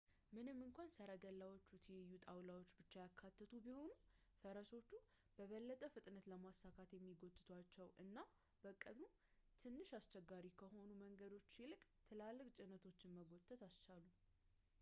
[0.35, 3.99] ምንም እንኳን ሰረገላዎቹ ትይዩ ጣውላዎችን ብቻ ያካተቱ ቢሆኑም
[4.39, 5.03] ፈረሶችን
[5.35, 8.17] በበለጠ ፍጥነትን ለማሳካት የሚጎትቷቸው እና
[8.63, 8.99] ከቀኑ
[9.63, 14.07] ትንሽ አስቸጋሪ ከሆኑ መንገዶች ይልቅ ትላልቅ ጭነቶች መጎተትን ኣስቻሉ